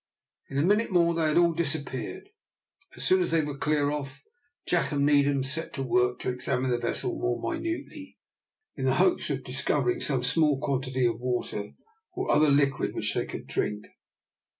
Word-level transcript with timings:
In 0.49 0.57
a 0.57 0.63
minute 0.63 0.89
more 0.89 1.13
they 1.13 1.27
had 1.27 1.37
all 1.37 1.53
disappeared. 1.53 2.31
As 2.97 3.03
soon 3.03 3.21
as 3.21 3.29
they 3.29 3.43
were 3.43 3.55
clear 3.55 3.91
off 3.91 4.23
Jack 4.67 4.91
and 4.91 5.05
Needham 5.05 5.43
set 5.43 5.73
to 5.73 5.83
work 5.83 6.17
to 6.21 6.31
examine 6.31 6.71
the 6.71 6.79
vessel 6.79 7.19
more 7.19 7.39
minutely, 7.53 8.17
in 8.75 8.85
the 8.85 8.95
hopes 8.95 9.29
of 9.29 9.43
discovering 9.43 10.01
some 10.01 10.23
small 10.23 10.59
quantity 10.59 11.05
of 11.05 11.19
water, 11.19 11.73
or 12.15 12.31
other 12.31 12.49
liquid 12.49 12.95
which 12.95 13.13
they 13.13 13.27
could 13.27 13.45
drink. 13.45 13.89